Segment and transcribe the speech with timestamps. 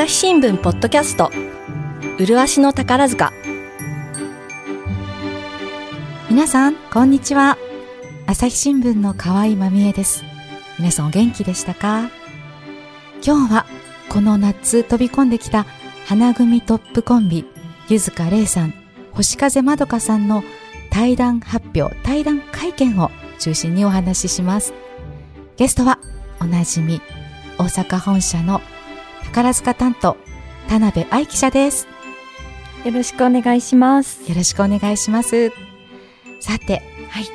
[0.00, 1.30] 朝日新聞ポッドキャスト。
[2.16, 3.34] 麗しの宝塚。
[6.30, 7.58] 皆さんこんにちは。
[8.26, 10.24] 朝日新聞の河合真美恵です。
[10.78, 12.08] 皆さんお元気でしたか？
[13.22, 13.66] 今日は
[14.08, 15.66] この夏飛び込んできた
[16.06, 17.44] 花組トップコンビ
[17.90, 18.72] ゆずかれいさん
[19.12, 20.42] 星風まどかさんの
[20.88, 24.72] 対談発表対談会見を中心にお話しします。
[25.58, 25.98] ゲストは
[26.40, 27.02] おなじみ
[27.58, 28.62] 大阪本社の
[29.32, 30.16] 宝塚担当
[30.68, 31.86] 田辺愛記者です。
[32.84, 34.28] よろしくお願いします。
[34.28, 35.50] よろしくお願いします。
[36.40, 37.26] さてはい。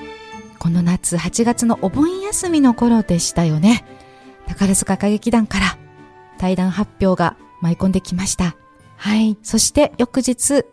[0.59, 3.85] この夏8月のお盆休みの頃でしたよね。
[4.45, 5.77] 宝塚歌劇団から
[6.37, 8.57] 対談発表が舞い込んできました。
[8.97, 9.37] はい。
[9.41, 10.65] そして翌日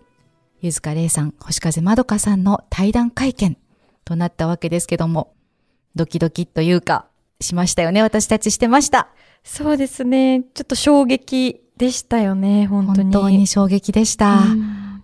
[0.60, 3.56] ゆずかれいさん星風まどかさんの対談会見
[4.04, 5.34] となったわけですけども
[5.94, 7.06] ドキドキというか
[7.42, 8.02] しましたよね。
[8.02, 9.08] 私たちしてました。
[9.44, 10.42] そうですね。
[10.54, 13.12] ちょっと衝撃でしたよね、本当に。
[13.12, 14.40] 本当に衝撃でした。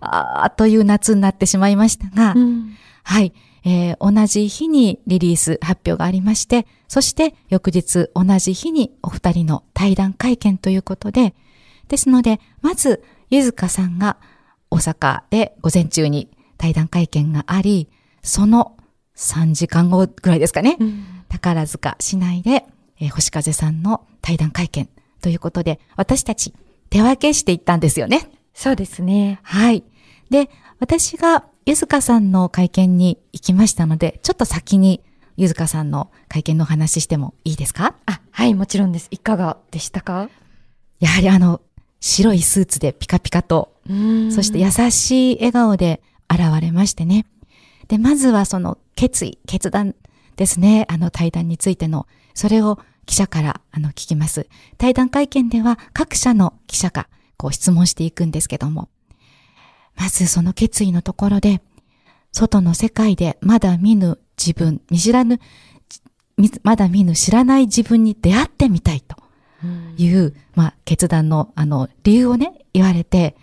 [0.00, 3.32] ああ、という夏になってしまいましたが、うん、はい、
[3.64, 11.34] えー、同じ日にリリース発表がありまして、そして翌日同じ日にお二人の対談会見ということで、
[11.88, 14.18] ですので、まず、ゆずかさんが
[14.70, 17.88] 大阪で午前中に対談会見があり、
[18.22, 18.76] その
[19.16, 22.64] 3時間後ぐらいですかね、うん、宝塚市内で
[23.00, 24.88] えー、星風さんの対談会見
[25.20, 26.52] ということで、私たち
[26.90, 28.28] 手分けしていったんですよね。
[28.54, 29.38] そうですね。
[29.44, 29.84] はい。
[30.30, 35.00] で、私がゆずかさんの会見に行きましたので、ちょっと先に
[35.36, 37.94] ゆずかさんの会見の話してもいいですか？
[38.06, 39.06] あ、はい、もちろんです。
[39.12, 40.28] いかがでしたか？
[40.98, 41.60] やはりあの、
[42.00, 47.26] 白いスーツでピカピカと、そして優しい笑顔で現れましてね。
[47.86, 49.94] で、まずはその決意、決断
[50.38, 50.86] ですね。
[50.88, 52.06] あの対談についての。
[52.32, 54.48] それを記者からあの聞きます。
[54.78, 58.88] 対談会見では各社の記者がこう質問していくんですけども、
[59.96, 61.60] まずその決意のところで、
[62.32, 65.40] 外の世界でまだ見ぬ自分、見知らぬ、
[66.62, 69.16] まだ見ぬ知らない自分に出会ってみたいと
[69.96, 73.36] いう、うん、まあ決断のあの理由をね、言われて、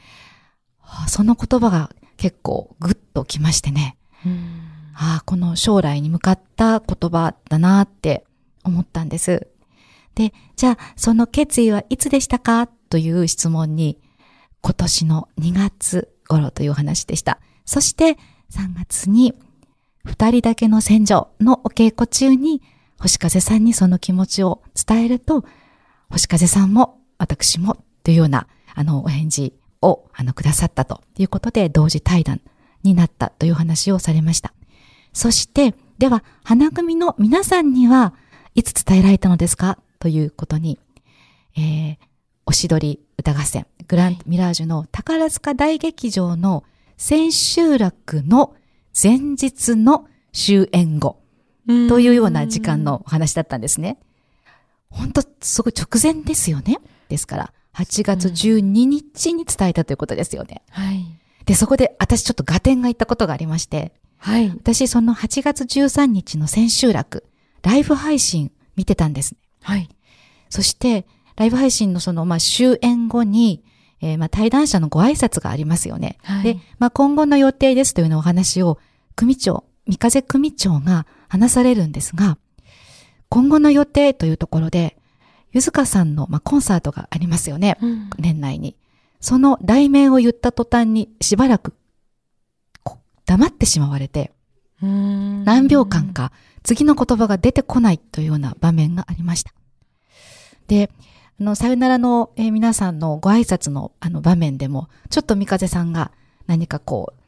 [1.07, 4.62] その言葉が結構グッときましてね、うん、
[4.97, 8.25] ああ、この将来に向かった言葉だなって
[8.63, 9.47] 思ったんです。
[10.16, 14.00] で、じゃあ、その決意はいつでしたかという質問に、
[14.61, 17.39] 今年の2月頃という話でした。
[17.66, 18.17] そして
[18.51, 19.33] 3月に
[20.03, 22.62] 二人だけの戦場のお稽古中に
[22.97, 25.45] 星風さんにその気持ちを伝えると、
[26.09, 32.41] 星風さんも私もというようなあのお返事をあのくださったということで同時対談
[32.83, 34.53] になったという話をされました。
[35.15, 38.13] そして、では花組の皆さんには
[38.53, 39.79] いつ伝えられたのですか？
[39.99, 40.77] ということに、
[41.57, 41.97] えー、
[42.45, 46.65] おしどり歌合戦、グランミラージュの宝塚大劇場の
[46.97, 48.55] 千秋楽の
[49.01, 51.21] 前日の終演後
[51.65, 53.97] というような時間のお話だったんですね。
[54.89, 56.79] 本当すごい直前ですよね？
[57.07, 60.61] ですから、8月12日に伝えたということですよね。
[60.71, 61.05] はい。
[61.45, 64.49] で、そこで私ちょっと合点が言ったことがありまして、はい。
[64.49, 67.25] 私その8月13日の千秋楽、
[67.61, 69.39] ライブ配信見てたんですね。
[69.61, 69.89] はい。
[70.49, 71.05] そして、
[71.35, 73.63] ライブ配信のその、まあ、終演後に、
[74.01, 76.17] えー、まあ、対談者のご挨拶がありますよね。
[76.23, 78.79] はい、で、まあ、今後の予定ですというようなお話を、
[79.15, 82.37] 組長、三風組長が話されるんですが、
[83.29, 84.97] 今後の予定というところで、
[85.51, 87.77] ゆずかさんの、まあ、コンサートがありますよね。
[87.81, 88.75] うん、年内に。
[89.19, 91.73] その題名を言った途端にしばらく
[93.25, 94.31] 黙ってしまわれて、
[94.81, 96.31] 何秒間か
[96.63, 99.53] 次の言葉が出てこないというような場面がありました。
[100.68, 100.90] で、
[101.40, 106.12] あの、さよならの、えー、皆さんのご挨拶のあの場面でも、ちょっと三風さんが
[106.47, 107.22] 何かこう、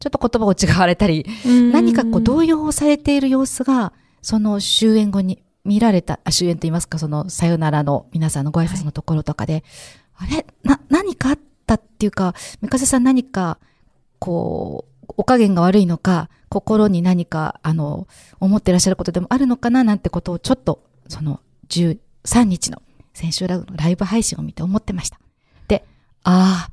[0.00, 1.26] ちょっと言葉を違われたり、
[1.72, 3.92] 何かこう動揺をされている様子が、
[4.22, 9.64] その終演後に見られた、あ終演と言いますか、そのさよならの皆さんのご挨拶のところとかで、
[10.12, 10.46] はい、あれ？
[10.62, 13.58] な、何かあったっていうか、三風さん何か、
[14.18, 18.06] こう、お加減が悪いのか、心に何か、あの、
[18.40, 25.18] 思ってらっしゃることでもあるのかななんてことをちょっと、その、13日の先週ラのライブ配信を見て思ってました。
[25.68, 25.84] で、
[26.22, 26.72] ああ、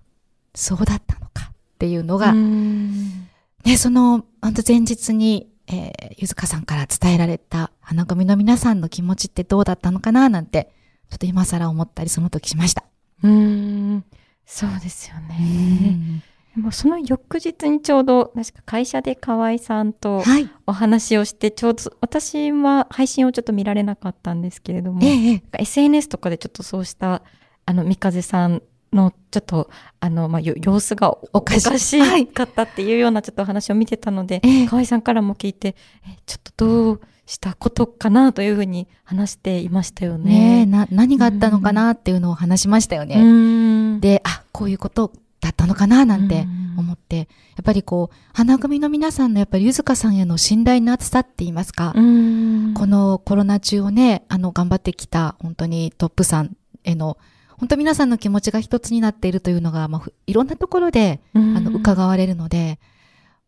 [0.53, 10.71] そうだったのかっていうのが、ね、その、本当前日に、えー、ゆずかさんから伝えられた花組の皆さんの気持ちってどうだったのかななんて、
[11.09, 12.83] ちょっと今更思ったりその時しました。
[13.23, 14.03] うん、
[14.45, 16.23] そうですよね。
[16.55, 20.21] でもその翌日にちょうど確か会社で河合さんと
[20.67, 27.21] お話をして、ちょうど私は配信をちょっと見られなかったんですけれども、ええ、SNS とかでちょっとそうした
[27.65, 28.61] あの三風さん
[28.91, 29.69] のちょっと
[30.01, 31.99] あの、まあ、様子がおかし
[32.33, 35.75] かったっていうようなちょっと話を見てたので、はい、河合さんからも聞いて
[36.05, 40.65] えちょっとどうしたことかなというふうに話していましたよね。
[40.65, 43.99] ねな何があったのかなっていうのを話しましたよね。
[44.01, 46.47] であこういうことだったのかななんて
[46.77, 47.27] 思って、やっ
[47.63, 57.17] ぱりこう花組の皆さんのやっぱりゆずかさんへの信頼の厚さって言いますか、このコロナ中をねあの頑張ってきた本当にトップさんへの
[57.61, 62.79] 本当皆さんの気持ちが一つになっているというのが、まあ、いろんなところで、あの、伺われるので、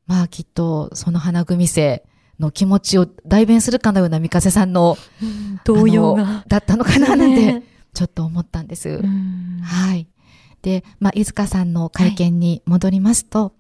[0.06, 2.04] まあ、きっと、その花組生
[2.40, 5.00] の気持ちを代弁するかのような三風さんの、
[5.66, 6.44] 動揺が。
[6.48, 7.64] だったのかな、なんて、
[7.96, 9.02] ちょっと思ったんです。
[9.64, 10.08] はい。
[10.64, 13.52] で、まあ、飯塚さんの会見に戻りますと、はい、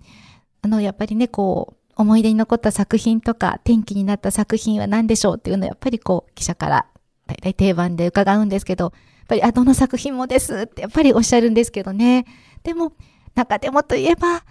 [0.64, 6.88] あの、やっぱりね、こう、思い出に残った作品とか、転機になった作品は何でしょうっていうのは、やっぱりこう、記者から
[7.28, 12.26] 大体定番で伺うんですけど、っぱり、あ、どの作品もですってやっぱりおっしゃるんですけどね。
[12.64, 12.94] でも、
[13.36, 14.44] 中でもといえば、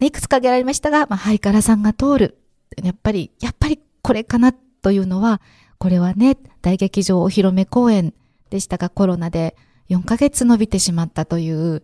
[0.00, 2.38] いくつか挙げられましたが、まあ、ハイカラさんが通る。
[2.82, 5.40] やっぱり、やっぱりこれかなというのは、
[5.78, 8.14] これはね、大劇場お披露目公演
[8.48, 9.56] でしたが、コロナで
[9.90, 11.82] 4ヶ月伸びてしまったという、う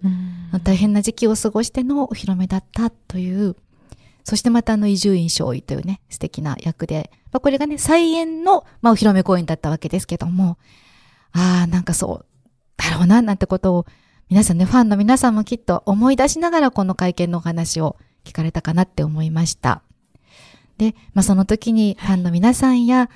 [0.63, 3.57] 大変な時期を過ごしてのお披露目だったという、
[4.23, 10.57] そしてまたあの伊集院少尉というね、素敵な役で、まあ、これがね、再演の、まあ、お披露目公演だったわけですけども、
[11.33, 12.27] ああ、なんかそう、
[12.77, 13.87] だろうな、なんてことを、
[14.29, 19.83] 皆さんね、ファンの皆さんもきっと思い出しながらこの会見のお話を聞かれたかなって思いました。
[20.79, 23.11] で、まあ、その時にファンの皆さんや、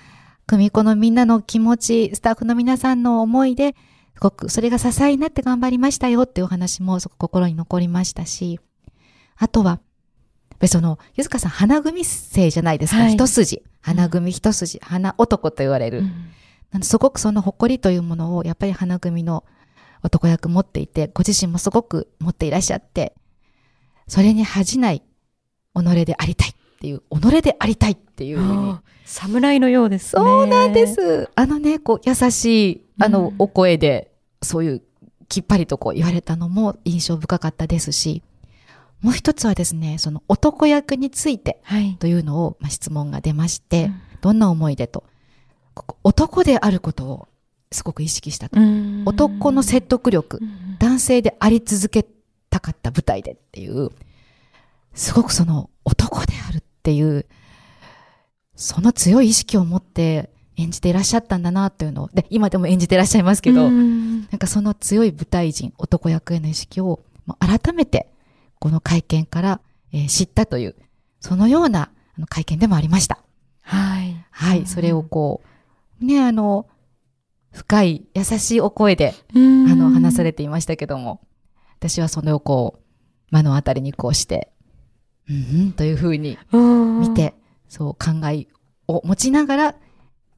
[0.46, 3.76] 組子のみんなの気持ち、スタッフの皆さんの思いで、す
[4.20, 8.61] ごくそれが支えになって頑張りましたよっていうお話もすごく心に残りましたし、
[9.37, 9.81] あとは、
[10.67, 13.62] その、ゆずかさん花組生じゃないですか、はい、一筋。
[13.81, 16.00] 花組一筋、花男と言われる。
[16.00, 16.31] うん
[16.82, 19.44] すごくその誇りというものをやっぱり花組の
[20.02, 23.14] 男役持っていて、ご自身もすごく持っていらっしゃって、
[24.06, 25.02] それに恥じない
[25.75, 28.78] 己でありたいっていう、己でありたいっていう。
[29.05, 30.22] 侍のようですね。
[30.22, 31.28] そうなんです。
[31.34, 34.09] あのね、こう優しい、あのお声で、
[34.42, 34.82] そういう
[35.28, 38.22] きっぱりとこう言われたのも印象深かったですし、
[39.00, 41.62] もう一つはですね、その男役について
[41.98, 45.04] というのを、まあ、質問が出まして、うん、どんな思いでと。
[46.04, 47.28] 男であることを
[47.72, 48.58] すごく意識したと。
[49.06, 50.40] 男の説得力、
[50.78, 52.06] 男性であり続け
[52.50, 53.90] たかった舞台でっていう、
[54.93, 57.26] すごくその男であるっていう、
[58.56, 67.00] その強い意識を持って演じていらっしゃったんだなっていうのを、で、今でも演じていらっしゃいますけど、んなんかその強い舞台人、男役への意識を
[67.38, 68.08] 改めて
[68.58, 69.60] この会見から、
[69.92, 70.76] えー、知ったという、
[71.20, 73.18] そのようなあの会見でもありました。
[73.62, 74.16] はい。
[74.30, 74.66] はい。
[74.66, 75.42] それをこ
[76.00, 76.66] う、ね、あの、
[77.52, 79.38] 深い、優しいお声で、あ
[79.74, 81.20] の、話されていましたけども、
[81.78, 82.80] 私はその横を
[83.30, 84.52] 目の当たりにこうして、
[85.28, 87.34] うん、うん、というふうに見て、
[87.68, 88.46] そう考え
[88.88, 89.74] を持ちながら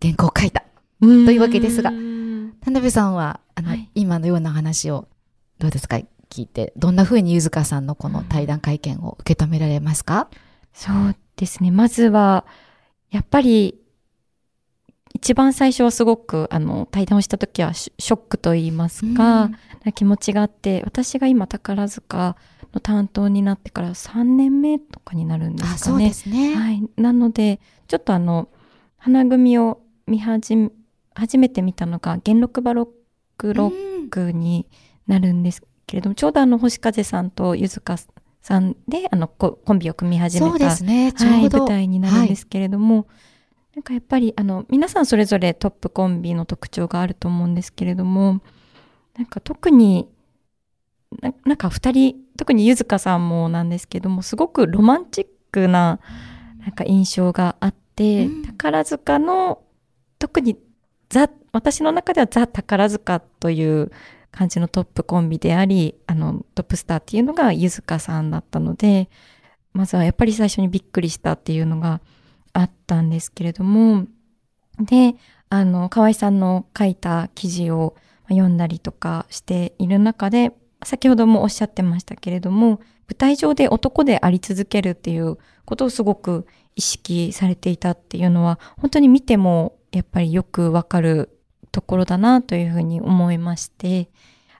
[0.03, 0.65] 原稿を書いた、
[1.01, 5.07] というわけですが、田辺さんは、あの、はい、今のような話を、
[5.59, 6.01] どうですか？
[6.29, 10.29] 聞いて、どんなふうにゆずかさんのこの対談会見を受け止められますか？
[10.73, 11.71] そうですね。
[11.71, 12.45] まずは、
[13.11, 13.79] やっぱり
[15.15, 19.51] 一番最初はすごくあの対談をした時はショックと言いますか、
[19.85, 22.37] うん、気持ちがあって私が今宝塚
[22.73, 25.79] の担当になってから3年目とかになるんですかね。
[25.79, 26.55] そうですね。
[26.55, 28.49] はい、なのでちょっとあの
[28.97, 30.71] 花組を見始め
[31.15, 32.89] 初めて見たのが元禄バロッ
[33.37, 34.67] クロックに
[35.07, 37.97] なるんですけれども、うん、ちょうどあの星風さんとゆずか
[38.41, 43.07] さんであのコンビを組み始めた、ねはい、舞台になるんですけれども、はい
[43.75, 48.43] なんかやっぱりあの皆さんそれぞれトップコンビの特徴があると思うんですけれども
[49.17, 50.09] なんか特に
[51.23, 56.01] ななんか2人特にゆずかさんもなんですけどもすごくロマンチックな
[56.61, 59.63] なんか印象があって、うん、宝塚の
[60.23, 60.57] 特に
[61.09, 63.91] ザ私の中ではザ宝塚という
[64.31, 69.11] 感じのトップコンビでありあのトップスターっていうのがゆずかさんだったので
[69.73, 72.01] まずはやっぱり最初にびっくりしたっていうのが
[72.53, 74.07] あったんですけれども、
[74.79, 75.15] で、
[75.49, 77.97] あの、河合さんの書いた記事を
[78.29, 80.53] 読んだりとかしている中で、
[80.85, 91.39] 先ほどもおっしゃってましたけれども、舞台上で男であり続けるっていうことをすごく意識されていたっていうのは、本当に見てもやっぱりよくわかる
[91.71, 94.11] ところだなというふうに思いまして、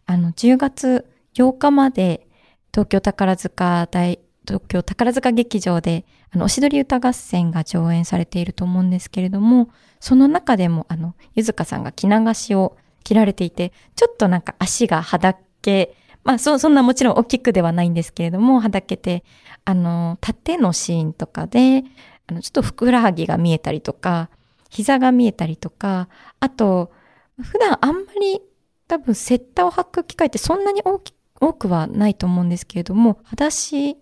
[0.07, 2.27] あの、10月8日まで
[2.73, 9.69] 東京宝塚大東京宝塚劇場で、あの、おしどり歌合戦が上演されていると思うんですけれども、
[10.01, 19.25] その中でも、あの、ゆずかさんが着流しを着られていて、ちょっとなんか足がはだけまあそ、そんなもちろん大きくではないんですけれども、はだけて、
[19.65, 21.85] あの、縦のシーンとかで、
[22.29, 24.31] あの、ちょっとふくらはぎが見えたりとか、
[24.73, 26.09] 膝が見えたりとか、
[26.41, 26.91] あと、
[27.39, 28.41] 普段あんまり
[28.89, 33.99] 多分セッターを履く機会ってそんなに多くはないと思うんですけれども、裸足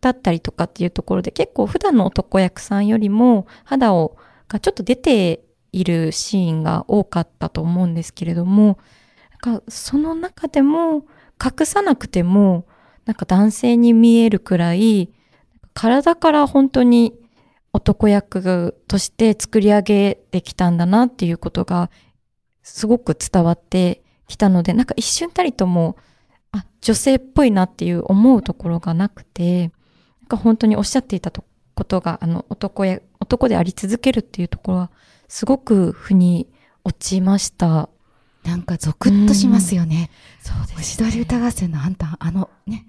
[0.00, 4.16] だったりとかっていうところで結構普段の男役さんよりも肌を
[4.48, 8.78] がちょっと出ているシーンが多かったと思うんですけれども、
[9.44, 11.06] なんかその中でも
[11.42, 12.66] 隠さなくても
[13.04, 15.12] なんか男性に見えるくらい
[15.74, 17.14] 体から本当に
[17.72, 21.90] 男役として作り上げてきたんだなっていうことが
[22.62, 25.96] すごく伝わってきたので、なんか一瞬たりとも、
[26.52, 29.72] あ、女性っぽいなっていう思うところがなくて、
[30.20, 34.90] なんか本当におっしゃっていたことが、あの、男や、男であり続けるっていうところは、
[35.28, 36.48] すごく腑に
[36.84, 37.88] 落ちました。
[38.44, 40.10] なんかゾクッとしますよね。
[40.40, 40.76] そうです、ね。
[40.76, 42.86] 星取り歌合戦のあんた、あのね、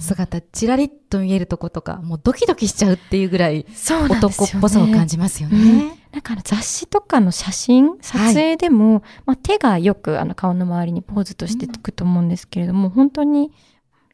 [0.00, 3.66] 姿、ちらりっと見えるとことか、もうドキドキしちゃうっていうぐらい、
[4.08, 5.98] 男っぽさを感じますよね。
[6.12, 13.50] なんか雑誌とかの写真、撮影でも、はい、まあ、手がよくあの顔の周りにポーズとしてつくと思うんですけれども、うん、本当に、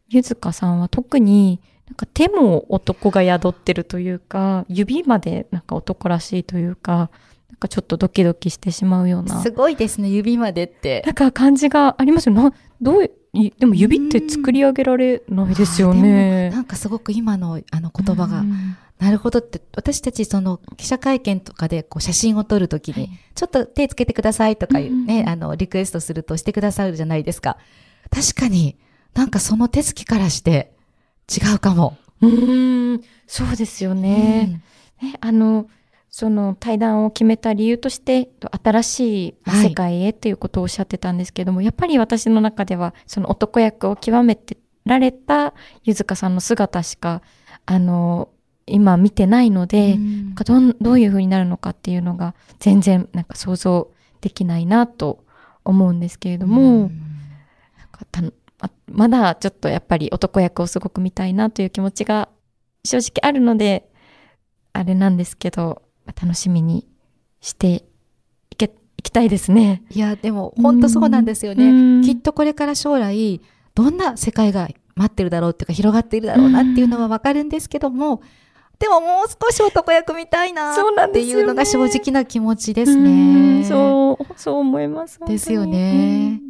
[0.08, 7.10] ゆずかさんは特に、なんか手も男が宿ってるというか、指までなんか男らしいというか、
[7.50, 9.42] なんかちょっとドキドキしてしまうような。
[9.42, 11.02] すごいですね、指までって。
[11.04, 12.34] なんか感じがありますよ。
[12.34, 16.50] な、どう、でも指って作り上げられないですよね。
[16.50, 18.42] なんかすごく今のあの言葉が、
[18.98, 27.58] なるほどって、私たちその記者会見とかでこう写真を撮るときに、ちょっと手つけてくださいとかいうね、あの、リクエストするとしてくださるじゃないですか。
[28.10, 28.76] 確かに
[29.14, 30.72] なんかその手つきからして
[31.28, 31.98] 違うかも。
[32.20, 34.62] うん、そうですよね。
[35.02, 35.68] ねあの、
[36.10, 38.30] その対談を決めた理由として、
[38.62, 47.22] 新しい世界へっていうことをおっしゃってたんですけども、はい、やっぱり私の中では、その男役を極めてられたゆずかさんの姿しか、
[47.66, 48.30] あの、
[48.66, 55.24] 今見てないので、うん、どどういう風になるのかっていうのが全然なんか想像できないなと
[55.64, 56.92] 思うんですけれども、うん、
[58.86, 62.28] まだちょっとやっぱり男役をすごく見たいなという気持ちが
[62.84, 63.90] 正直あるので、
[64.72, 65.82] あれなんですけど、
[66.20, 66.86] 楽しみに
[67.40, 67.84] して
[68.50, 69.82] いけ、いきたいですね。
[69.90, 72.04] いや、でも本当そうなんですよね。
[72.04, 73.40] きっとこれから将来、
[73.74, 78.22] どんな世界が待ってるだろうっていうか広がっているだろうなっていうのはわかるんですけども、
[78.78, 83.64] でももう少し男役見たいなっていうのが正直な気持ちですね。
[83.64, 85.18] そう、そう思います。
[85.26, 86.40] ですよね。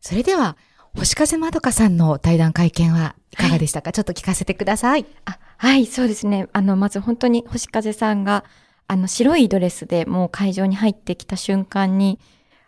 [0.00, 0.56] それでは、
[0.94, 5.06] 星風まどかさんの対談会見はいかがでしたか、はい、ちょっと聞かせてください。
[5.24, 6.48] あはい、そうですね。
[6.52, 8.44] あの、まず本当に星風さんが、
[8.88, 12.18] あの、白いドレスでもう会場に入ってきた瞬間に、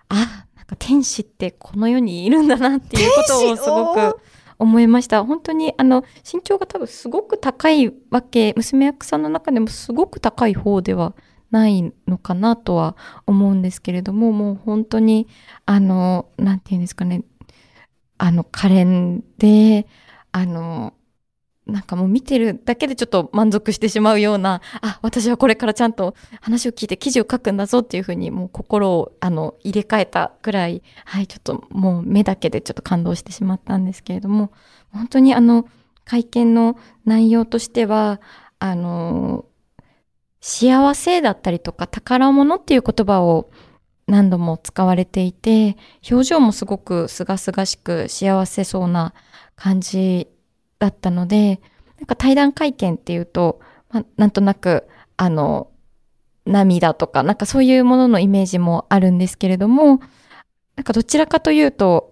[0.09, 4.21] あ、なんか天使ってこの世にいるんだなっていうことをすごく
[4.59, 5.25] 思いました。
[5.25, 11.15] 本当に、あの、身長が多分すごく高いわけ、娘役さんの中でもすごく高い方では
[11.51, 12.97] ないのかなとは
[13.27, 15.27] 思うんですけれども、もう本当に、
[15.65, 17.23] あの、なんていうんですかね、
[18.19, 19.87] あの、可憐で、
[20.33, 20.93] あの、
[21.71, 34.53] なんかもう見てるだけでちょっと満足してしまうような、あ、私はこれからちゃんと話を聞いて記事を書くんだぞっていうふうにもう心をあの入れ替えたくらい、はい、ちょっともう目だけでちょっと感動してしまったんですけれども、
[34.93, 35.67] 本当にあの
[36.05, 38.21] 会見の内容としては、
[38.59, 39.45] あの、
[40.41, 43.51] 幸せだったりとか宝物っていう言葉を
[44.07, 45.77] 何度も使われていて、
[46.11, 49.15] 表情もすごく清々しく幸せそうな
[49.55, 50.29] 感じ
[50.81, 51.61] だったので、
[51.99, 53.61] なんか対談会見っていうと、
[53.91, 55.71] まあ、なんとなく、あの、
[56.47, 60.01] 涙とか、なんかそういうもののイメージもあるんですけれども、
[60.75, 62.11] なんかどちらかというと、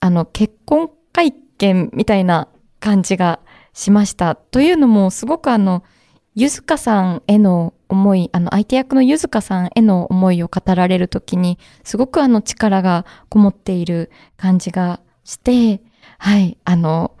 [0.00, 3.40] あの、結婚会見みたいな感じが
[3.72, 4.36] しました。
[4.36, 5.82] というのも、すごくあの、
[6.36, 15.82] ゆずかさんへの思い、あの、相手役のゆずかさんへの思いを語られるときに、すごくあの力がこもっている感じがして、
[16.18, 17.12] はい、あの、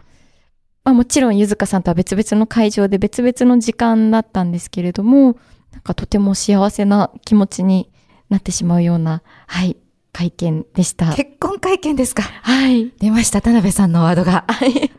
[0.84, 5.36] まあ、もちろんゆずかさんとは別々の会場で別々の時間だったんですけれども、
[5.72, 7.90] なんかとても幸せな気持ちに
[8.28, 9.76] なってしまうような、はい、
[10.12, 11.14] 会見でした。
[11.14, 12.22] 結婚会見ですか？
[12.22, 12.92] はい。
[12.98, 14.44] 出ました、田辺さんのワードが。
[14.46, 14.90] はい。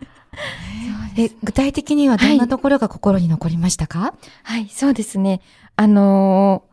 [1.17, 5.39] え具体的にはどんなところが心に残りましたか、はい、はい、そうですね。
[5.77, 6.63] あの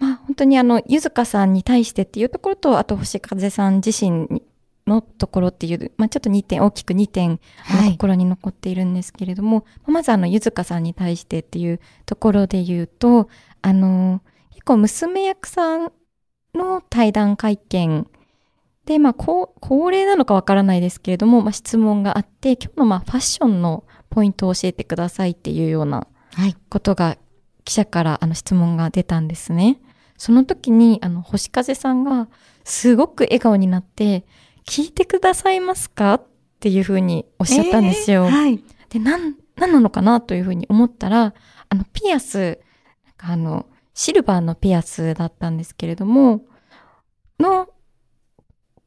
[0.00, 4.42] ー、まあ本当にあの、ゆずかさんに対してっていうところと、あと星風さん自身
[4.86, 13.28] のところっていう、まあ、ちょっと2点、大きく2点、はい、心に残っているんですけれども、まずあの、ゆずかさんに対してっていうところで言うと、
[13.62, 15.92] あの、結構娘役さん
[16.54, 18.06] の対談会見
[18.86, 26.56] で、まあ、こう恒例なのかわからないですけれども、まあ、質問があって、今日のまあファッションのポイントを教えてくださいっていうようなはい。
[26.68, 27.16] ことが
[27.64, 29.80] 記者からあの質問が出たんですね。
[30.16, 32.28] その時にあの星風さんが
[32.64, 34.24] すごく笑顔になって
[34.66, 36.14] 聞いてくださいますか？
[36.14, 36.22] っ
[36.60, 38.26] ていうふうにおっしゃったんですよ。
[38.26, 38.64] えーはい。
[38.88, 41.34] で、なん、なんなのかなというふうに思ったら、
[41.68, 42.60] あのピアス、
[43.04, 46.44] なんかあのシルバーのピアスだったんですけれども、
[47.40, 47.68] の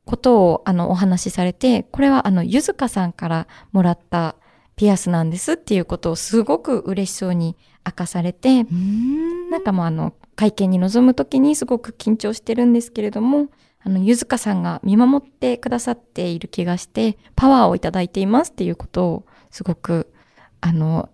[0.06, 4.36] ことをあのお話しされて、これはあのゆずかさんからもらった
[4.76, 9.50] ピアスなんですっていうことをすごく嬉しそうに明かされて、ん。
[9.50, 13.48] なんかもうあの会見に臨む時にすごく緊張してるんですけれども、
[13.86, 20.12] あのゆずかさんが見守ってくださっている気がして、パワーをいただいていますっていうことをすごく
[20.60, 21.10] あの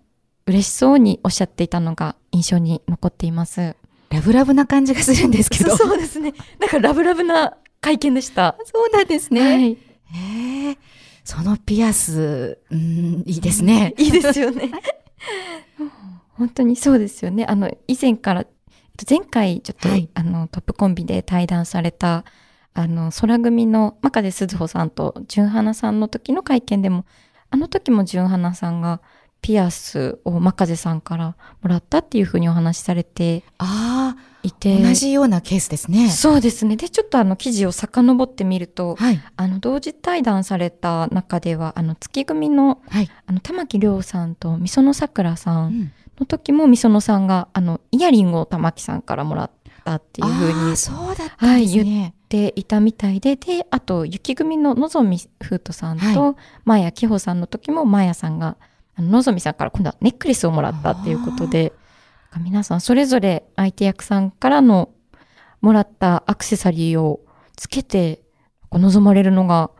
[0.46, 3.76] 嬉しそうにおっしゃっていたのが印象に残っています。
[4.08, 5.76] ラブラブな感じがするんですけど。
[5.76, 6.32] そうですね。
[6.58, 8.56] なんかラブラブな会見でした。
[8.64, 9.40] そうなんですね。
[9.40, 9.72] はい。
[9.72, 10.78] へえ。
[11.24, 13.94] そのピアス、うん、いいですね。
[13.98, 14.70] いいですよね。
[16.30, 17.44] 本当にそうですよね。
[17.46, 18.46] あの、以前から、えっ
[18.96, 22.24] と前回ちょっと、はいあの、トップコンビで対談された、
[22.74, 27.04] あの、空組の真壁鈴穂さんと純花さんの時の会見でも、
[27.50, 29.00] あの時も純花さんが
[29.42, 34.80] ピアスを真壁さんからもらったっていうふうにお話しされてあいあ、て。
[34.82, 36.08] 同じようなケースですね。
[36.08, 36.76] そうですね。
[36.76, 39.20] で、ちょっとあの記事を遡ってみると、はい。
[39.36, 43.10] あの、同時対談された中では、あの、月組の、はい。
[43.26, 49.50] あの、玉木亮さんとみそのさくらさうんんの時もみそのさんがあのイヤリングを玉木さんからもらっ
[49.84, 52.14] たっていうふうにそうだったんですね。
[52.32, 58.56] ていたみたいで、であと雪組ののぞみふうとさんとマーヤきほさんの時もマーヤさんが
[58.94, 61.74] あののぞみさんから今度はネックレスをもらったっていうことで
[62.40, 64.90] 皆さんそれぞれ相手役さんからの
[65.60, 67.20] もらったアクセサリーを
[67.54, 68.22] つけて
[68.72, 69.70] 望まれるのが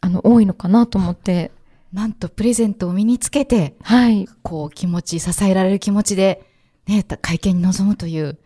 [0.00, 1.52] あの多いのかなと思って。
[1.92, 4.28] なんとプレゼントを身につけて、はい。
[4.42, 6.46] こう気持ち、支えられる気持ちで、
[6.86, 8.38] ね、会見に臨むという、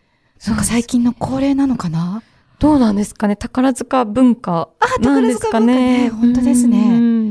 [0.47, 2.23] なんか最近の恒例なのかな？
[2.59, 3.35] どうなんですかね？
[3.35, 4.69] 宝塚文化
[5.01, 6.09] なんですかね。
[6.09, 6.31] 宝塚文化ね？
[6.31, 6.81] 本当ですねう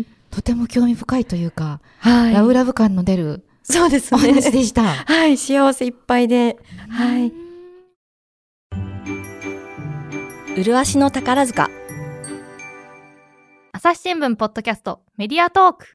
[0.01, 2.35] んとても興味深いというか、はい。
[2.35, 4.51] ラブラブ感の出るそうですお話ね。
[4.51, 4.83] でした。
[4.83, 6.59] はい、幸せいっぱいで。
[6.89, 7.33] はい。
[10.57, 11.69] 麗しの宝塚
[13.73, 15.87] 朝日新聞ポッドキャストメディアトーク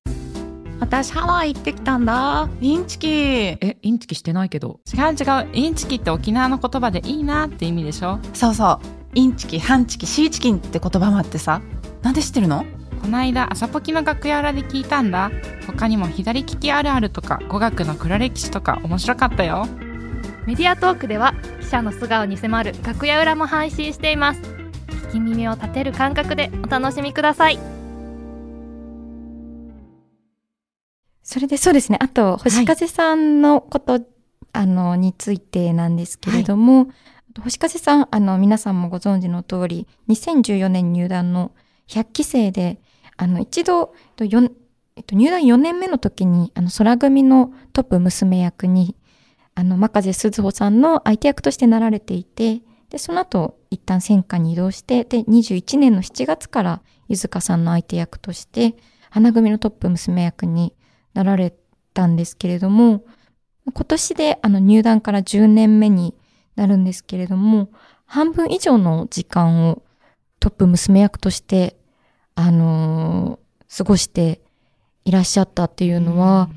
[0.79, 4.79] 私ハワイ行ってきたんだインチキえ、インチキしてないけど。
[4.93, 8.19] 違う違うインチキって沖縄の言葉でいいなって意味でしょ？
[8.33, 8.98] そうそう。
[9.15, 11.61] インチキ、ハンチキ、シーチキンって言葉もあってさ。
[12.03, 12.63] なんで知ってるの？
[13.01, 15.31] こないだ朝ポキの楽屋裏で聞いたんだ。
[15.65, 19.67] 他にも左利きあるあるとか語学の黒歴史とか面白かったよ。
[20.45, 24.41] メディアトークでは記者の素顔に迫る楽屋裏も配信しています。
[25.09, 27.59] 聞き耳を立てる感覚でお楽しみください。
[31.23, 31.99] それでそうですね。
[32.01, 34.01] あと、星風さんのこと、
[34.51, 36.87] あの、についてなんですけれども、
[37.37, 41.51] 星風さん、あの、皆さんもご存知の通り、2014年入団の
[41.87, 42.81] 100期生で、
[43.17, 44.53] あの、一度、えっと
[44.95, 48.95] えっと、入団4年目の時に、あの、空組のトップ娘役に、
[49.55, 58.75] あの、真風鈴穂さんの相手役としてなられていて、で、その後、一旦戦火に移動して、で、21年の7月から、ゆずかさんの相手役として、
[59.09, 60.73] 花組のトップ娘役に
[61.13, 61.53] なられ
[61.93, 63.03] たんですけれども、
[63.73, 66.15] 今年であの入団から10年目に
[66.59, 67.69] なるんですけれども、
[68.05, 69.81] 半分以上の時間を
[70.39, 71.77] トップ娘役として、
[72.35, 74.41] あのー過ごして
[75.05, 76.49] いらっしゃったっていうのは、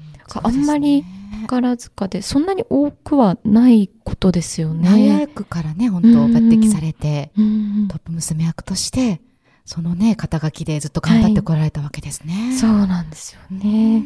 [0.43, 1.05] あんまり
[1.43, 5.27] 宝塚でそんなに多くはないことですよ早ね。
[5.27, 9.21] くからね、本当抜擢されて、うんトップ娘役として、
[9.67, 12.57] そのね、肩書きでずっと頑張ってこられたわけですね。
[12.59, 14.03] そうなんですよね。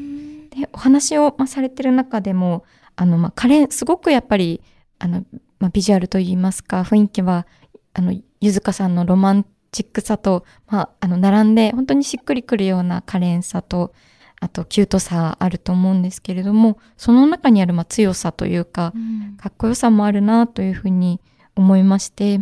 [0.50, 2.64] で、お話を、まあ、されてる中でも、
[2.96, 4.62] あの、まあ、可憐、すごくやっぱり、
[4.98, 5.24] あの、
[5.59, 7.47] まあ、ビジュアルといいますか、雰囲気は、
[7.95, 13.92] あの、ゆずかさんのロマンチックさと、まあ、あの、並んで、本当にしっくりくるような可憐さと、
[14.40, 19.37] あと、キュートさあると思うんですけれども、その中にある、まあ、強さというか、うん。
[19.37, 21.21] かっこよさもあるなというふうに
[21.55, 22.38] 思いまして、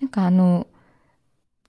[0.00, 0.66] なんかあの、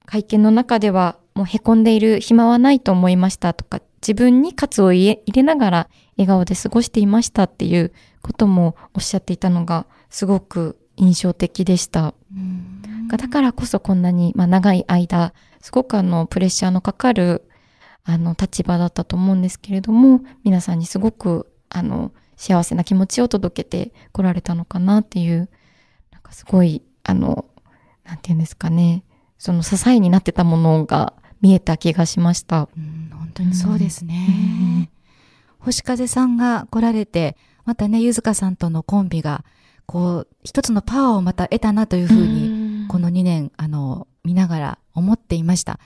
[0.06, 12.14] 会見の中ではもう凹んでいる暇はないと思いましたとか、自分に喝を入れ入れながら笑顔で過ごしていましたっていうこともおっしゃっていたのがすごく印象的でした。
[12.36, 12.80] うん
[13.18, 17.50] だからこそこんなに、まあ、長い間、すごくあの、プレッシャーのかかる、
[18.04, 25.50] あの、立場だったと思うんですけれども、皆さんにすごく、あの、幸せな気持ちを届けてこられたのかなっていう、
[26.12, 27.46] なんかすごい、あの、
[28.06, 29.04] なんていうんですかね、
[29.38, 32.70] その支えになってたものが見えた気がしました。
[32.78, 34.90] うん本当にそうですね。
[35.60, 39.44] 星風さんが来られて、またね、ゆずかさんとのコンビが、
[39.90, 45.80] こう、一つのパワーをまた得たなというふうに、この2年、あの、見ながら思っていました。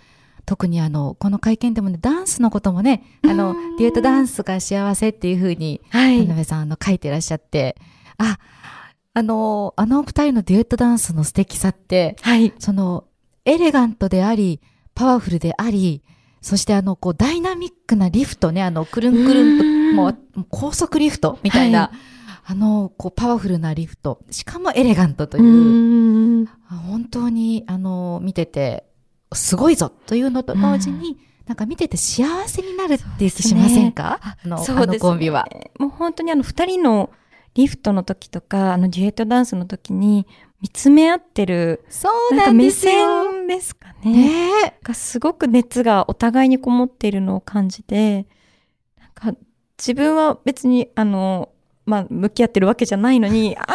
[0.45, 6.25] 特にあの、この会見でもね、ダンスのこともね、あの、デュエットダンスが幸せっていうふうに、はい田。
[6.25, 7.77] 辺さん、あの、書いてらっしゃって、
[8.17, 8.39] あ、
[9.13, 12.51] あの、あの二人のデュエットダンスの素敵さって、はい。
[12.59, 13.05] その、
[13.45, 14.59] エレガントであり、
[14.95, 16.03] パワフルであり、
[16.41, 20.17] そしてあの、こう、ダイナミックなリフトね、あの、くるんくるんと、うんもう、
[20.49, 21.91] 高速リフトみたいな、は
[22.45, 28.85] あの、こう、パワフルなリフト、しかもエレガントとういう、本当に、あの、見てて、
[29.33, 35.47] すごいぞというのと同時に、なんか見てて幸せになるって気しませんか、あの、あのコンビは。
[35.77, 37.09] もう本当にあの二人の
[37.53, 40.25] リフトの時とか、あのデュエットダンスの時に
[40.61, 42.71] 見つめ合ってる、そうなんか目。
[42.71, 44.11] 線ですかね。
[44.11, 44.73] ねえ。
[44.81, 48.27] がすごく熱がお互いにこもっているのを感じて、
[48.97, 49.39] なんか
[49.77, 51.49] 自分は別にあの、
[51.85, 53.65] まあ、向き合ってるわけじゃないのに、 あー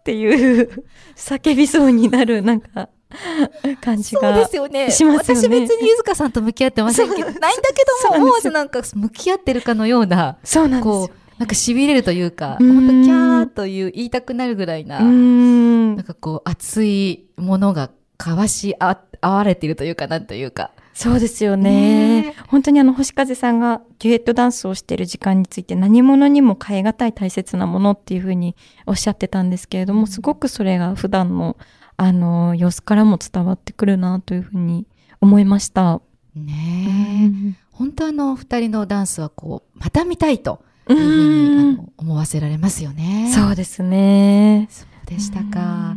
[0.00, 0.84] っていう
[1.16, 2.88] 叫びそうになるなんか
[3.82, 4.32] 感じそうが。
[4.34, 4.90] ですよね。
[4.90, 10.92] しますよね私別にゆずかさんと向き合ってませんけど、 ないんだけども、思わずなんか向き合ってるかのような、そうなんですよ。
[10.92, 20.70] こう、なんか痺れるというか、うん本当キャーという言いたくなるぐらいな、んなんかこう、熱いものが交わしあ合われているというか、なんというか。
[20.92, 31.56] そうですよねね本当にあの星風さんがデュエットダンスをしている時間について何者にも変え難い大切なものっていうふうにおっしゃってたんですけれども、すごくそれが普段の
[31.96, 34.86] あの様子からも伝わってくるなというふうに
[35.20, 36.00] 思いました。
[36.34, 37.58] ねえ。
[37.72, 43.30] 本当あの、二人のダンスはこう、また見たいというふうに、あの思わせられますよね。
[43.34, 44.68] そうですね。
[44.70, 45.94] そうでしたか。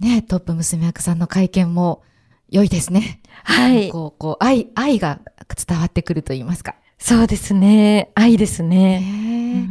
[0.00, 2.02] ねトップ娘役さんの会見も
[2.52, 3.20] 良いですね。
[3.44, 3.88] はい。
[3.90, 5.20] こう、こう、愛、愛が
[5.66, 6.76] 伝わってくると言いますか。
[6.98, 8.10] そうですね。
[8.14, 9.66] 愛ですね。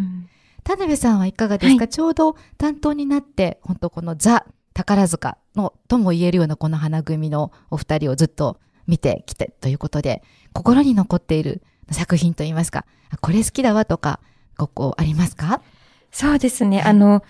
[0.64, 14.20] 田辺さんはいかがですか、はちょうど担当になって、本当このザ・宝塚の、とも言えるようなこの花組のお二人をずっと見てきてということで、心に残っている作品と言いますか、あこれ好きだわとか、
[14.58, 15.62] ここありますか？
[16.12, 16.82] そうですね。
[16.82, 17.24] あの、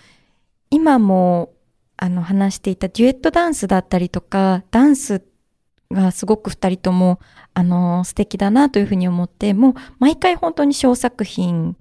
[0.70, 1.52] 今も、
[1.96, 5.22] あの、話していたデュエットダンスだったりとか、ダンス
[5.92, 7.20] がすごく二人とも、
[7.54, 11.76] あの、素敵だなというふうに思って、もう毎回本当に小作品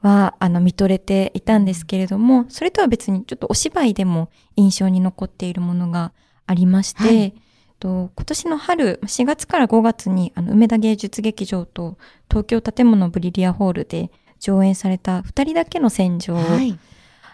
[0.00, 6.12] は、あの、見とれていたんですけれども、それとは別にちょっとお芝居でも印象に残っているものが
[6.46, 7.34] ありまして、はい。
[7.78, 11.98] と今年の春、4月から5月に、あの、梅田芸術劇場と
[12.30, 16.34] 東京建物ブリリアホールで上演された二人だけの戦場。
[16.34, 16.78] はい。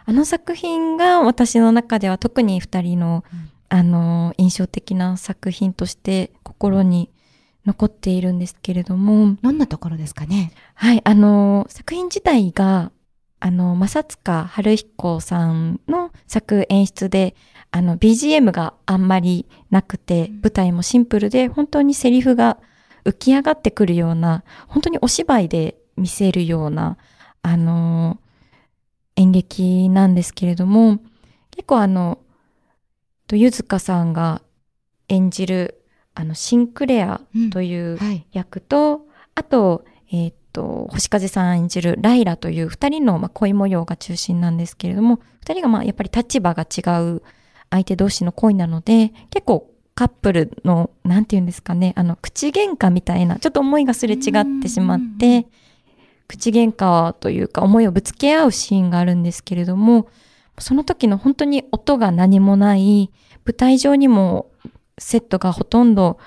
[0.06, 7.10] あの作品が私の中では特に二人の、うんあの、印象的な作品として心に
[7.66, 10.52] 残っているんですけれども、どんなところですかね？
[10.74, 12.92] はい、あの、作品自体が、
[13.40, 17.36] あの、正塚春彦さんの作演出で、
[17.70, 22.58] あの、BGM があんまりなくて、舞台もシンプルで、本当にセリフが
[23.04, 26.96] 浮き上がってくるような、本当にお芝居で見せるような、
[27.42, 28.18] あの、
[29.16, 30.98] 演劇なんですけれども、
[31.50, 32.18] 結構あの、
[33.28, 34.42] とゆずかさんが
[35.08, 35.80] 演じる、
[36.14, 37.20] あの、シンクレア
[37.52, 38.26] というはい。
[38.32, 39.02] 役と、
[39.34, 47.22] あと、えーっと、星風さん演じるライラという二人の、まあ、恋模様が中心なんですけれども、二人がまあやっぱり立場が違う
[47.70, 55.46] 相手同士の恋なので、結構カップルの、なんて言うんですかね、あの、口喧嘩みたいな、ちょっと思いがすれ違ってしまっうんうんうんて、
[56.28, 60.06] 口喧嘩というか思いをぶつけ合うシーンがあるんですけれども、
[60.60, 63.10] その時の本当に音が何もない、
[63.44, 64.50] 舞台上にも
[64.98, 66.18] セットがほとんど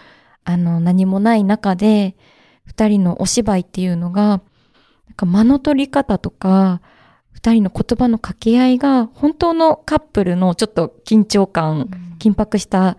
[0.44, 2.15] あの何もない中で、
[2.65, 4.41] 二人のお芝居っていうのが、
[5.08, 6.82] なんか間の取り方とか、
[7.32, 11.89] 二人の言葉の掛け合いが、本当のカップルのちょっと緊張感、
[12.20, 12.98] 緊迫した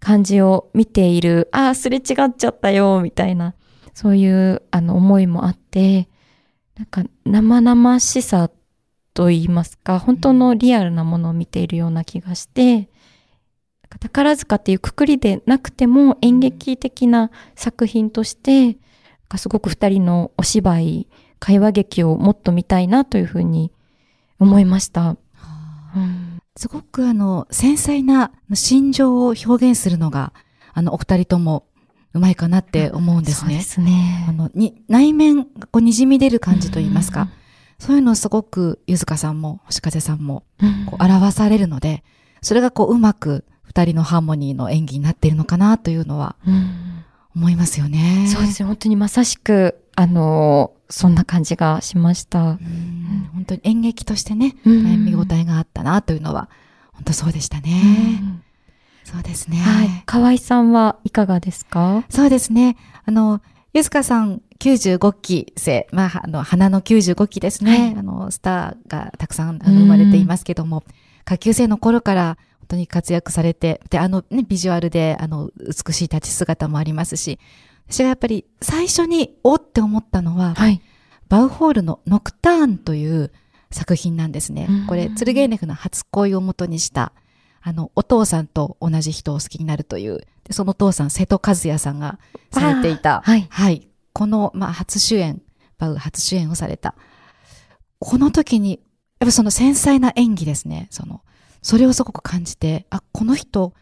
[0.00, 3.54] 感じを見ている、ああ、すれ違っちゃったよ、みたいな、
[3.94, 6.08] そういうあの思いもあって、
[6.76, 8.50] なんか生々しさ
[9.14, 12.88] と言いますか、本当のリアルなものを見ているような気がして、
[14.00, 18.76] 宝塚っていうくくりでなくても演劇的な作品として、
[19.36, 21.06] すごく二人のお芝居、
[21.38, 23.72] 会話劇をもっと見たいなというふうに
[24.38, 25.16] 思いました。
[25.96, 30.32] うんすごくあの、繊細な心情を表現するのが、
[30.72, 31.66] あの、お二人とも
[32.12, 33.50] うまいかなって思うんですね。
[33.50, 34.32] そうですねあ。
[34.32, 37.28] の、に、内面がこう滲み出る感じといいますか、
[37.78, 42.02] そういうのをすごく、ゆずかさんも、星風さんも、うんこう、表されるので、
[42.40, 46.70] それがこう、うまく、二人のハーモニーの演技になっているのかなというのは、うん
[47.36, 48.28] 思いますよね。
[48.28, 48.66] そうですね。
[48.68, 52.40] 本当にまさしく、あの、そんな感じがしました。
[52.42, 56.48] うん本当に演劇としてね、見応えがあったなというのは、
[56.92, 58.20] 本当そうでしたうね。
[58.20, 58.42] ん
[59.02, 59.56] そうですね。
[59.58, 59.88] はい。
[60.06, 62.04] 河合さんはいかがですか？
[62.08, 62.76] そうですね。
[63.04, 67.70] あの、ゆずかさん95期生、まあ、あの、花の95期ですね。
[67.70, 70.84] はいあの、スターがたくさん生まれていますけども、
[71.26, 77.38] 下級生の頃から本当に活躍されて、で、あのね、ビジュアルで、あの、美しい立ち姿もありますし、
[77.90, 80.80] 私がやっぱり最初におって思ったのは、はい。
[81.28, 83.32] バウホールのノクターンという
[83.70, 84.86] 作品なんですねうん。
[84.86, 87.12] これ、ツルゲーネフの初恋をもとにした、
[87.60, 92.18] あの、お父さんと同じ人を好きになるという、でそのお父さん、瀬戸和也さんが
[92.50, 93.46] されていた、はい。
[93.50, 93.88] はい。
[94.14, 95.42] この、まあ、初主演、
[95.76, 96.94] バウ初主演をされた。
[97.98, 98.80] この時に、
[99.20, 100.86] やっぱその繊細な演技ですね。
[100.90, 101.20] その、
[101.60, 103.74] それをすごく感じて、あ、この人、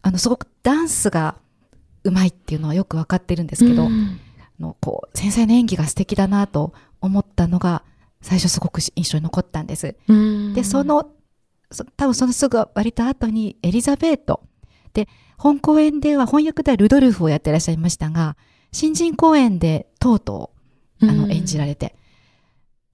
[0.00, 1.36] あの、すごくダンスが
[2.04, 4.20] うまいっていうのはよくわかってるんですけど、うん
[4.60, 7.82] あの、こう、繊細な演技が素敵だなと思ったのが、
[8.22, 9.96] 最初すごく印象に残ったんです。
[10.06, 11.10] うんで、そ、の、
[11.72, 14.42] そ多分そのすぐ割と後にエリザベート。
[14.92, 18.36] で、本公演では翻訳ではルドルフをやってらっしゃいましたが、
[18.72, 20.50] 新人公演でトートを
[21.02, 21.94] あの、演じられて、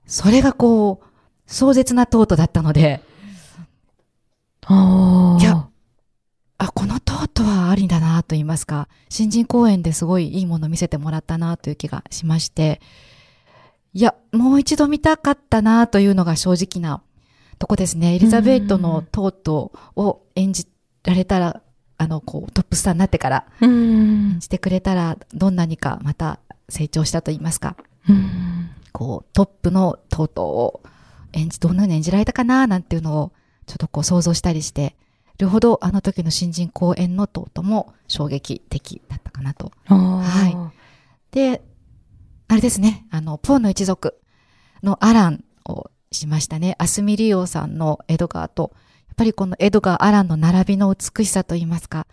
[0.07, 1.07] それがこう、
[1.47, 3.03] 壮絶なトートだったので、
[4.67, 5.43] ああ。
[5.43, 5.69] いや
[6.59, 12.81] あ、このトートはありだなと言いますか、新人公演ですごいいいものを見せてもらったなという気がしまして、
[13.93, 17.03] いや、もう一度見たかったなというのが正直な
[17.59, 18.15] とこですね。
[18.15, 20.67] エリザベートのトートを演じ
[21.03, 21.63] られたら、
[21.99, 24.41] あの、こう、トップスターになってからうん演。
[24.41, 27.77] じてくれたら、どんなにかまた成長したと言いますか、
[28.09, 30.83] うんこう、トップのトートを
[31.33, 33.33] 演じ、どんなに演じられたかななんていうのを、
[33.67, 34.97] ちょっとこう想像したりして、
[35.39, 39.73] るほどあの時の新人公演のトートも衝撃的だったかなと。
[39.87, 40.73] は
[41.31, 41.63] で、
[42.49, 44.19] あれですね、あの、ポーの一族
[44.83, 46.77] のアランをしましたね。
[46.79, 48.73] アスミリオさんのエドガーと、
[49.17, 52.07] ぱりこのエドガー・アランの並びの美しさといいますか、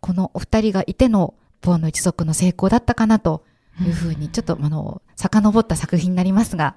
[0.00, 3.44] このお二人がいてのポーの一族の成功だったかなと
[3.80, 6.76] いうふうに、ちょっとあの、遡った作品になりますが、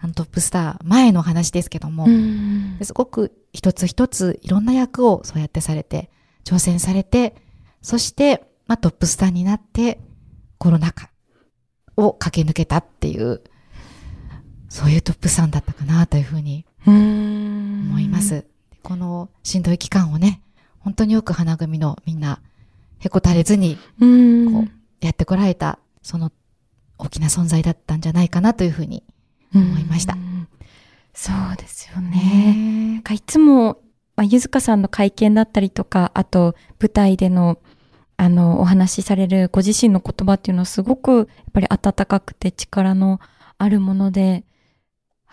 [0.00, 2.06] あのトップスター前の話ですけども、
[2.82, 6.10] すごく一つ一ついろんな役をそうやってされて、
[6.44, 7.34] 挑戦されて、
[7.82, 10.00] そして、まあ、トップスターになって、
[10.58, 11.10] コロナ禍
[11.96, 13.42] を駆け抜けたっていう、
[14.68, 18.20] そういうトップスターだったかなというふうにうん思いま。
[18.20, 18.46] す。
[18.84, 20.40] このしんどい期間をね、
[20.78, 22.40] 本当によく花組のみんな、
[23.00, 24.52] へこたれずにうん。
[24.52, 26.30] こうやってこられた、その
[26.98, 29.02] 大きな存在だったんじゃないかなというふうに
[29.54, 30.48] 思いましたうん
[31.14, 33.00] そうですよね。
[33.04, 33.78] かいつも、
[34.16, 37.58] まあ、ゆずかさんの会見だったりとか、あと舞台での、
[38.16, 43.20] あの、お話しされるご自身の言葉っていうのはすごく、やっぱり温かくて力の
[43.58, 44.44] あるもので、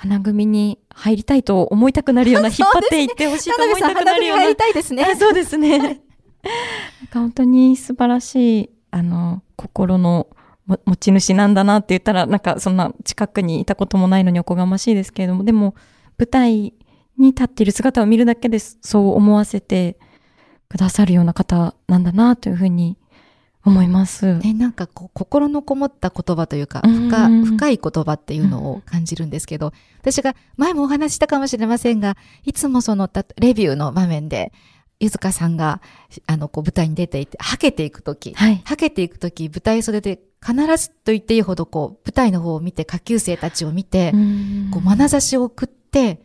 [0.01, 4.55] 花組に入りたいと思いたくなるような、引っ張っていってほしいと思いたくなるような。
[4.55, 5.77] たいですあそうですね。
[5.77, 10.25] なんか本当に素晴らしい、あの、心の
[10.65, 15.75] も持ち主なんだなって言ったら、なんかそんな近くにいたこともないのにおこがましいですけれども、でも
[16.17, 16.73] 舞台
[17.19, 19.99] に立っている姿を見るだけでそう思わせて
[20.67, 22.97] くださるような方なんだなというふうに
[23.63, 24.37] 思います。
[24.39, 34.51] ね、なんかこう、心のこもった言葉というか、うん深深い言葉っていうのを感じるんですけど、私が前もお話ししたかもしれませんが、いつもその、たレビューの場面で、
[34.99, 35.81] ゆずかさんが、
[36.27, 38.61] あの、こう、舞台に出ていて、はけていくとき、はい。
[38.63, 44.11] はけていくとき、舞台袖で必ずと言っていいほど、こう、舞台の方を見て、下級生たちを見て、
[44.71, 46.21] こう、眼差しを送って、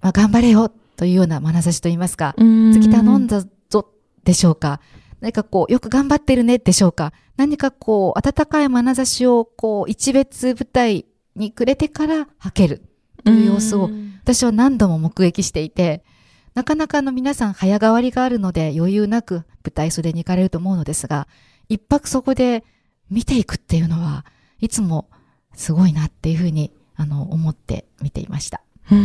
[0.00, 3.88] まあ、頑張れよ、というような眼差しと言いますか、次頼んだぞ、
[4.22, 4.80] でしょうか。
[5.24, 7.14] 何かこう、よく頑張ってるね、でしょうか？
[7.38, 12.82] 何かこう、温かい眼差しを、こう、一別舞台にくれてから、はける、
[13.24, 13.88] という様子を、
[14.22, 16.04] 私は何度も目撃していて、
[16.52, 21.26] なかなかあの皆さん早変わりがあるので余裕なく舞台袖に行かれると思うのですが、
[21.70, 22.62] 一泊そこで
[23.10, 24.26] 見ていくっていうのは、
[24.60, 25.08] いつも
[25.54, 28.60] すごいなっていうふうに、あの、思って見ていました。
[28.84, 28.98] はい。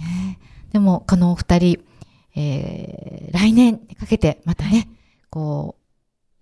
[0.00, 1.84] ねえでも、このお二人、
[2.36, 4.88] えー、来年にかけて、またね、
[5.30, 5.76] こ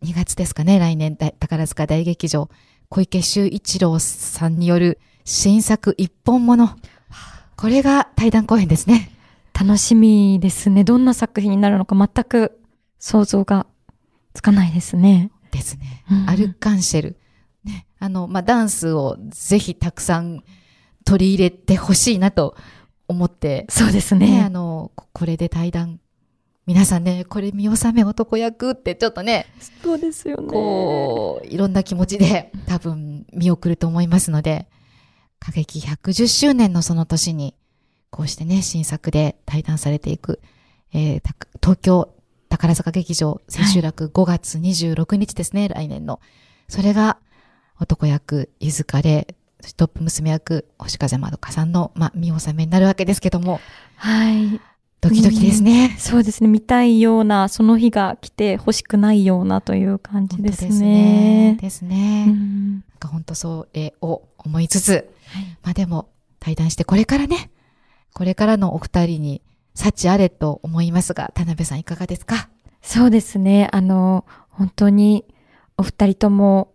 [0.02, 2.50] う、2月ですかね、来年、大宝塚大劇場、
[2.88, 6.68] 小池修一郎さんによる新作一本物。
[7.56, 9.10] これが対談公演ですね。
[9.58, 10.84] 楽しみですね。
[10.84, 12.60] どんな作品になるのか全く
[12.98, 13.66] 想像が
[14.34, 15.30] つかないですね。
[15.52, 16.04] ですね。
[16.10, 17.16] うんアルカンシェル。
[17.64, 17.86] ね。
[18.00, 20.42] あの、まあ、ダンスをぜひたくさん
[21.04, 22.56] 取り入れてほしいなと
[23.08, 24.50] 思って、そうですね、あね。
[24.50, 26.00] の、ここれで対談
[26.66, 29.46] 皆さんね、これ見納め男役ってちょっとね、
[29.82, 30.48] そうですよね。
[30.48, 34.66] こう、いろんな気持ちで多分見送ると思いますので、
[35.42, 37.54] 歌劇110周年のその年に、
[38.08, 40.40] こうしてね、新作で対談されていく、
[40.94, 42.14] えーた東京
[42.48, 46.20] 宝塚劇場千秋楽5月26日ですね、来年の。
[46.68, 47.18] それが
[47.78, 53.60] 男役、ゆずかれ、そしてトップ娘役、星風まどかさんの、まあ、見納めになるわけですけども、
[53.96, 54.60] はい。
[55.00, 55.96] ドキドキですね。
[55.98, 56.50] そうですね。
[56.50, 61.56] 見たいような、その日が来て欲しくないようなという感じですね。
[61.58, 62.26] ですね。
[62.28, 67.50] うんなんか本当それを思いつつ、はいまあでも対談してこれからね、
[68.12, 69.42] これからのお二人に
[69.74, 72.50] 幸あれと思いますが、田辺さんいかがですか？
[72.82, 73.70] そうですね。
[73.72, 75.24] あの、本当に
[75.78, 76.73] お二人とも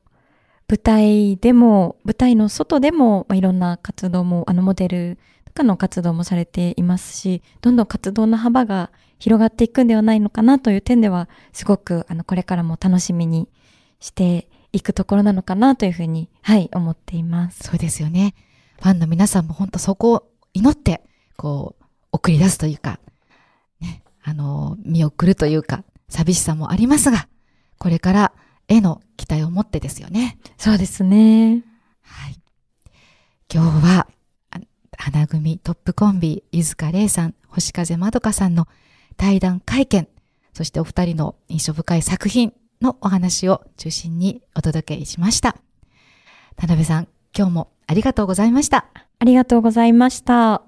[0.70, 13.50] 舞台でも、舞台の外でも、まあ、いろんな活動も、あのモデルとかの活動もされていますし、どんどん活動の幅が広がっていくんではないのかなという点では、すごくあのこれからも楽しみに
[14.00, 17.64] していくところなのかなというふうに、はい、思っています。
[17.64, 18.36] そうですよね。
[18.80, 21.02] ファンの皆さんも本当そこを祈って、
[21.36, 23.00] こう、送り出すというか、
[23.82, 27.28] ね、あの、見送るというか、寂しさもありますが、
[27.80, 28.34] これから
[28.70, 30.38] への期待を持ってですよね。
[30.58, 31.64] そうですね。
[32.04, 32.40] はい。
[33.54, 34.08] 今日は、
[34.52, 34.60] あ
[34.98, 38.68] 花組トップコンビ、ゆずかれいさん、星風まどかさんの
[39.18, 40.08] 対談会見、
[40.54, 45.58] そしてお二人の印象深い作品のお話を中心にお届けしました。
[46.56, 48.86] 田辺さん、今日もありがとうございました。
[49.18, 50.62] ありがとうございました。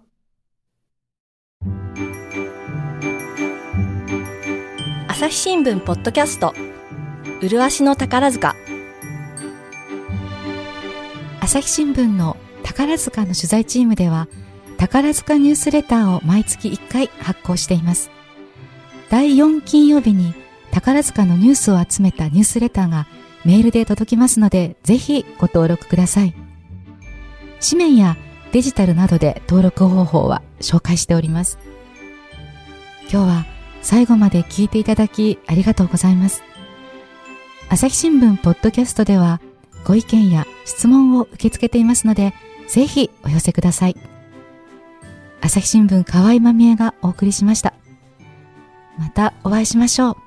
[5.07, 6.70] 朝日新聞ポッドキャスト
[7.41, 8.55] 麗しの宝塚
[11.39, 14.27] 朝日新聞の宝塚の取材チームでは、
[14.77, 18.11] 宝塚ニュースレターを毎月1回発行しています。
[19.09, 20.35] 第4金曜日に
[20.69, 23.07] 宝塚のニュースを集めたニュースレターが
[23.43, 26.35] メールで届きますので、ぜひご登録ください。
[27.67, 28.17] 紙面や
[28.51, 31.57] デジタルなどで登録方法は紹介しております。
[33.11, 33.45] 今日は
[33.81, 36.43] 最後まで聞いていただきありがとうございます。
[37.73, 39.39] 朝日新聞ポッドキャストでは
[39.85, 42.33] ご意見や質問を受け付けていますので、
[42.67, 43.95] ぜひお寄せください。
[45.39, 47.73] 朝日新聞河合まみえがお送りしました。
[48.97, 50.17] またお会いしましょう。